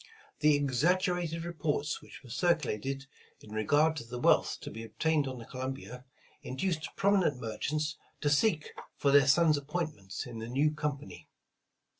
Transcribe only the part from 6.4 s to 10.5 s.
in duced prominent merchants to seek for their sons ap pointments in the